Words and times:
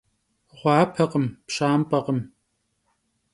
Ğuapekhım, 0.59 1.25
pşamp'ekhım. 1.47 2.19